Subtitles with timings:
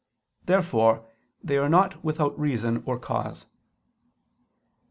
[0.47, 1.05] Therefore
[1.43, 3.45] they are not without reason or cause.